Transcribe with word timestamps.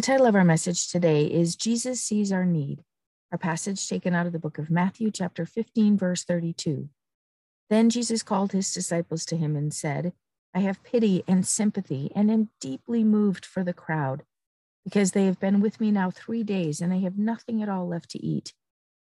The 0.00 0.06
title 0.06 0.24
of 0.24 0.34
our 0.34 0.46
message 0.46 0.88
today 0.88 1.26
is 1.26 1.56
Jesus 1.56 2.00
Sees 2.00 2.32
Our 2.32 2.46
Need, 2.46 2.84
our 3.30 3.36
passage 3.36 3.86
taken 3.86 4.14
out 4.14 4.24
of 4.24 4.32
the 4.32 4.38
book 4.38 4.56
of 4.56 4.70
Matthew, 4.70 5.10
chapter 5.10 5.44
15, 5.44 5.98
verse 5.98 6.24
32. 6.24 6.88
Then 7.68 7.90
Jesus 7.90 8.22
called 8.22 8.52
his 8.52 8.72
disciples 8.72 9.26
to 9.26 9.36
him 9.36 9.56
and 9.56 9.74
said, 9.74 10.14
I 10.54 10.60
have 10.60 10.82
pity 10.82 11.22
and 11.28 11.46
sympathy 11.46 12.10
and 12.14 12.30
am 12.30 12.48
deeply 12.62 13.04
moved 13.04 13.44
for 13.44 13.62
the 13.62 13.74
crowd, 13.74 14.22
because 14.86 15.12
they 15.12 15.26
have 15.26 15.38
been 15.38 15.60
with 15.60 15.82
me 15.82 15.90
now 15.90 16.10
three 16.10 16.44
days 16.44 16.80
and 16.80 16.90
they 16.90 17.00
have 17.00 17.18
nothing 17.18 17.62
at 17.62 17.68
all 17.68 17.86
left 17.86 18.08
to 18.12 18.24
eat. 18.24 18.54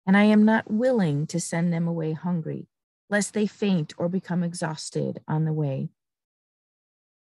And 0.07 0.15
I 0.15 0.23
am 0.23 0.45
not 0.45 0.71
willing 0.71 1.27
to 1.27 1.41
send 1.41 1.73
them 1.73 1.89
away 1.89 2.13
hungry, 2.13 2.69
lest 3.09 3.33
they 3.33 3.47
faint 3.47 3.93
or 3.97 4.07
become 4.07 4.43
exhausted 4.43 5.19
on 5.27 5.43
the 5.43 5.51
way. 5.51 5.89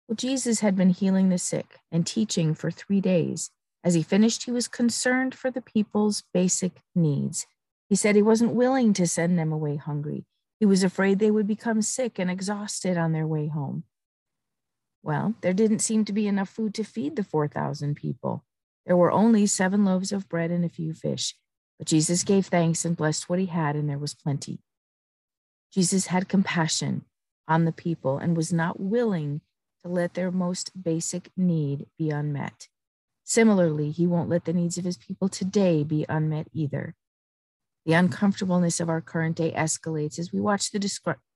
Well, 0.07 0.15
Jesus 0.15 0.61
had 0.61 0.75
been 0.75 0.91
healing 0.91 1.29
the 1.29 1.37
sick 1.37 1.79
and 1.91 2.07
teaching 2.07 2.53
for 2.53 2.71
three 2.71 3.01
days. 3.01 3.51
As 3.83 3.93
he 3.93 4.03
finished, 4.03 4.43
he 4.43 4.51
was 4.51 4.67
concerned 4.67 5.35
for 5.35 5.51
the 5.51 5.61
people's 5.61 6.23
basic 6.33 6.81
needs. 6.95 7.45
He 7.89 7.95
said 7.95 8.15
he 8.15 8.21
wasn't 8.21 8.53
willing 8.53 8.93
to 8.93 9.07
send 9.07 9.37
them 9.37 9.51
away 9.51 9.75
hungry. 9.75 10.25
He 10.59 10.65
was 10.65 10.83
afraid 10.83 11.19
they 11.19 11.31
would 11.31 11.47
become 11.47 11.81
sick 11.81 12.19
and 12.19 12.31
exhausted 12.31 12.97
on 12.97 13.11
their 13.11 13.27
way 13.27 13.47
home. 13.47 13.83
Well, 15.03 15.35
there 15.41 15.53
didn't 15.53 15.79
seem 15.79 16.03
to 16.05 16.13
be 16.13 16.27
enough 16.27 16.49
food 16.49 16.73
to 16.75 16.83
feed 16.83 17.15
the 17.15 17.23
4,000 17.23 17.95
people. 17.95 18.43
There 18.85 18.97
were 18.97 19.11
only 19.11 19.45
seven 19.45 19.85
loaves 19.85 20.11
of 20.11 20.29
bread 20.29 20.51
and 20.51 20.65
a 20.65 20.69
few 20.69 20.93
fish, 20.93 21.35
but 21.77 21.87
Jesus 21.87 22.23
gave 22.23 22.47
thanks 22.47 22.85
and 22.85 22.97
blessed 22.97 23.29
what 23.29 23.39
he 23.39 23.45
had, 23.45 23.75
and 23.75 23.89
there 23.89 23.97
was 23.97 24.13
plenty. 24.13 24.59
Jesus 25.71 26.07
had 26.07 26.29
compassion 26.29 27.05
on 27.47 27.65
the 27.65 27.71
people 27.71 28.17
and 28.17 28.35
was 28.35 28.51
not 28.51 28.79
willing 28.79 29.41
to 29.83 29.89
let 29.89 30.13
their 30.13 30.31
most 30.31 30.71
basic 30.81 31.29
need 31.37 31.87
be 31.97 32.09
unmet. 32.09 32.67
Similarly, 33.23 33.91
he 33.91 34.07
won't 34.07 34.29
let 34.29 34.45
the 34.45 34.53
needs 34.53 34.77
of 34.77 34.85
his 34.85 34.97
people 34.97 35.29
today 35.29 35.83
be 35.83 36.05
unmet 36.07 36.47
either. 36.53 36.95
The 37.85 37.93
uncomfortableness 37.93 38.79
of 38.79 38.89
our 38.89 39.01
current 39.01 39.37
day 39.37 39.51
escalates 39.51 40.19
as 40.19 40.31
we 40.31 40.39
watch 40.39 40.71
the 40.71 40.79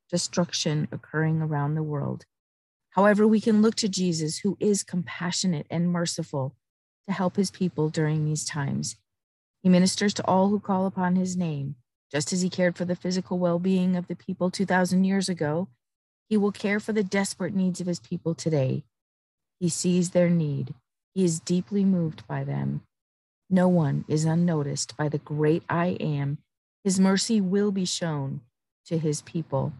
destruction 0.09 0.87
occurring 0.91 1.41
around 1.41 1.75
the 1.75 1.83
world. 1.83 2.25
However, 2.91 3.25
we 3.25 3.39
can 3.39 3.61
look 3.61 3.75
to 3.75 3.87
Jesus, 3.87 4.39
who 4.39 4.57
is 4.59 4.83
compassionate 4.83 5.65
and 5.69 5.89
merciful, 5.89 6.55
to 7.07 7.13
help 7.13 7.35
his 7.37 7.51
people 7.51 7.89
during 7.89 8.25
these 8.25 8.45
times. 8.45 8.97
He 9.63 9.69
ministers 9.69 10.13
to 10.15 10.25
all 10.25 10.49
who 10.49 10.59
call 10.59 10.85
upon 10.85 11.15
his 11.15 11.37
name. 11.37 11.75
Just 12.11 12.33
as 12.33 12.41
he 12.41 12.49
cared 12.49 12.75
for 12.75 12.83
the 12.83 12.95
physical 12.95 13.39
well 13.39 13.59
being 13.59 13.95
of 13.95 14.07
the 14.07 14.15
people 14.15 14.51
2,000 14.51 15.05
years 15.05 15.29
ago, 15.29 15.69
he 16.31 16.37
will 16.37 16.53
care 16.53 16.79
for 16.79 16.93
the 16.93 17.03
desperate 17.03 17.53
needs 17.53 17.81
of 17.81 17.87
his 17.87 17.99
people 17.99 18.33
today. 18.33 18.85
He 19.59 19.67
sees 19.67 20.11
their 20.11 20.29
need. 20.29 20.73
He 21.13 21.25
is 21.25 21.41
deeply 21.41 21.83
moved 21.83 22.25
by 22.25 22.45
them. 22.45 22.83
No 23.49 23.67
one 23.67 24.05
is 24.07 24.23
unnoticed 24.23 24.95
by 24.95 25.09
the 25.09 25.17
great 25.17 25.61
I 25.67 25.97
am. 25.99 26.37
His 26.85 27.01
mercy 27.01 27.41
will 27.41 27.73
be 27.73 27.83
shown 27.83 28.39
to 28.85 28.97
his 28.97 29.21
people. 29.23 29.73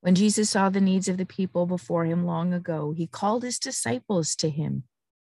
When 0.00 0.14
Jesus 0.14 0.48
saw 0.48 0.70
the 0.70 0.80
needs 0.80 1.06
of 1.06 1.18
the 1.18 1.26
people 1.26 1.66
before 1.66 2.06
him 2.06 2.24
long 2.24 2.54
ago, 2.54 2.92
he 2.92 3.06
called 3.06 3.42
his 3.42 3.58
disciples 3.58 4.34
to 4.36 4.48
him. 4.48 4.84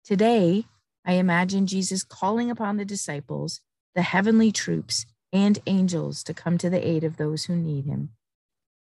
Today, 0.05 0.65
I 1.05 1.13
imagine 1.13 1.69
Jesus 1.69 2.03
calling 2.03 2.51
upon 2.51 2.77
the 2.77 2.85
disciples, 2.85 3.61
the 3.95 4.03
heavenly 4.03 4.51
troops, 4.51 5.07
and 5.33 5.61
angels 5.69 6.25
to 6.25 6.35
come 6.35 6.59
to 6.59 6.69
the 6.69 6.85
aid 6.85 7.05
of 7.05 7.19
those 7.19 7.45
who 7.45 7.55
need 7.55 7.85
him. 7.85 8.11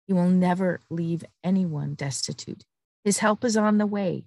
He 0.06 0.12
will 0.12 0.28
never 0.28 0.80
leave 0.90 1.24
anyone 1.44 1.94
destitute. 1.94 2.64
His 3.04 3.18
help 3.18 3.44
is 3.44 3.56
on 3.56 3.78
the 3.78 3.86
way. 3.86 4.24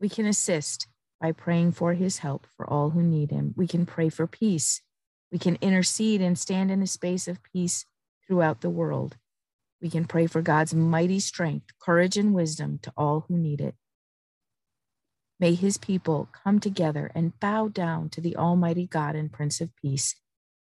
We 0.00 0.08
can 0.08 0.26
assist 0.26 0.86
by 1.20 1.32
praying 1.32 1.72
for 1.72 1.94
his 1.94 2.18
help 2.18 2.46
for 2.56 2.68
all 2.68 2.90
who 2.90 3.02
need 3.02 3.30
him. 3.30 3.54
We 3.56 3.66
can 3.66 3.86
pray 3.86 4.08
for 4.08 4.26
peace. 4.26 4.82
We 5.32 5.38
can 5.38 5.56
intercede 5.60 6.20
and 6.20 6.38
stand 6.38 6.70
in 6.70 6.80
the 6.80 6.86
space 6.86 7.26
of 7.28 7.42
peace 7.42 7.86
throughout 8.26 8.60
the 8.60 8.70
world. 8.70 9.16
We 9.80 9.90
can 9.90 10.04
pray 10.04 10.26
for 10.26 10.42
God's 10.42 10.74
mighty 10.74 11.20
strength, 11.20 11.66
courage, 11.80 12.16
and 12.16 12.34
wisdom 12.34 12.78
to 12.82 12.92
all 12.96 13.24
who 13.28 13.36
need 13.36 13.60
it. 13.60 13.74
May 15.38 15.54
his 15.54 15.76
people 15.76 16.28
come 16.32 16.60
together 16.60 17.10
and 17.14 17.38
bow 17.40 17.68
down 17.68 18.08
to 18.10 18.20
the 18.20 18.36
Almighty 18.36 18.86
God 18.86 19.14
and 19.14 19.32
Prince 19.32 19.60
of 19.60 19.74
Peace 19.76 20.14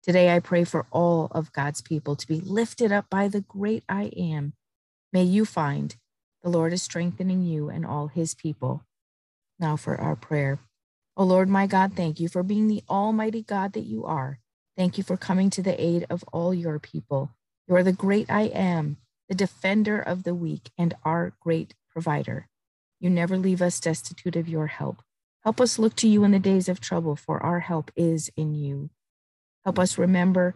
Today, 0.08 0.34
I 0.34 0.40
pray 0.40 0.64
for 0.64 0.88
all 0.90 1.28
of 1.32 1.52
God's 1.52 1.82
people 1.82 2.16
to 2.16 2.26
be 2.26 2.40
lifted 2.40 2.94
up 2.94 3.10
by 3.10 3.28
the 3.28 3.42
great 3.42 3.84
I 3.90 4.04
am. 4.16 4.54
May 5.12 5.24
you 5.24 5.44
find 5.44 5.94
the 6.42 6.50
Lord 6.50 6.72
is 6.72 6.82
strengthening 6.82 7.42
you 7.42 7.68
and 7.68 7.86
all 7.86 8.08
his 8.08 8.34
people. 8.34 8.86
Now 9.60 9.76
for 9.76 10.00
our 10.00 10.16
prayer. 10.16 10.60
O 11.18 11.26
Lord, 11.26 11.50
my 11.50 11.68
God, 11.68 11.94
thank 11.98 12.22
you 12.22 12.30
for 12.30 12.42
being 12.42 12.70
the 12.70 12.84
almighty 12.90 13.42
God 13.44 13.74
that 13.74 13.84
you 13.84 14.06
are. 14.06 14.40
Thank 14.78 14.98
you 14.98 15.04
for 15.04 15.18
coming 15.18 15.50
to 15.50 15.62
the 15.62 15.84
aid 15.84 16.06
of 16.10 16.24
all 16.32 16.54
your 16.54 16.80
people. 16.80 17.32
You 17.68 17.76
are 17.76 17.84
the 17.84 17.92
great 17.92 18.32
I 18.32 18.44
am, 18.44 18.96
the 19.28 19.36
defender 19.36 20.00
of 20.00 20.24
the 20.24 20.34
weak, 20.34 20.70
and 20.78 20.94
our 21.04 21.34
great 21.42 21.74
provider. 21.92 22.48
You 23.02 23.10
never 23.10 23.36
leave 23.38 23.62
us 23.62 23.82
destitute 23.82 24.38
of 24.38 24.48
your 24.48 24.68
help. 24.68 25.02
Help 25.44 25.60
us 25.60 25.78
look 25.78 25.98
to 25.98 26.08
you 26.08 26.24
in 26.24 26.32
the 26.32 26.40
days 26.40 26.70
of 26.70 26.80
trouble, 26.80 27.18
for 27.18 27.44
our 27.44 27.60
help 27.60 27.92
is 27.98 28.32
in 28.38 28.54
you. 28.54 28.90
Help 29.68 29.80
us 29.80 29.98
remember 29.98 30.56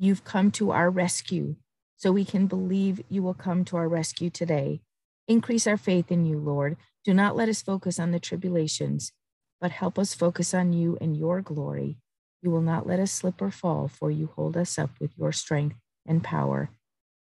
you've 0.00 0.24
come 0.24 0.50
to 0.50 0.72
our 0.72 0.90
rescue 0.90 1.54
so 1.96 2.10
we 2.10 2.24
can 2.24 2.48
believe 2.48 3.00
you 3.08 3.22
will 3.22 3.32
come 3.32 3.64
to 3.64 3.76
our 3.76 3.88
rescue 3.88 4.28
today. 4.28 4.80
Increase 5.28 5.68
our 5.68 5.76
faith 5.76 6.10
in 6.10 6.24
you, 6.24 6.36
Lord. 6.36 6.76
Do 7.04 7.14
not 7.14 7.36
let 7.36 7.48
us 7.48 7.62
focus 7.62 8.00
on 8.00 8.10
the 8.10 8.18
tribulations, 8.18 9.12
but 9.60 9.70
help 9.70 10.00
us 10.00 10.14
focus 10.14 10.52
on 10.52 10.72
you 10.72 10.98
and 11.00 11.16
your 11.16 11.40
glory. 11.42 11.96
You 12.42 12.50
will 12.50 12.60
not 12.60 12.88
let 12.88 12.98
us 12.98 13.12
slip 13.12 13.40
or 13.40 13.52
fall, 13.52 13.86
for 13.86 14.10
you 14.10 14.30
hold 14.34 14.56
us 14.56 14.80
up 14.80 14.90
with 15.00 15.16
your 15.16 15.30
strength 15.30 15.76
and 16.04 16.24
power. 16.24 16.70